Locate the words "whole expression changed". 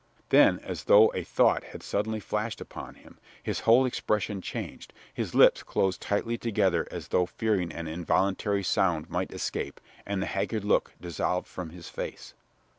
3.69-4.93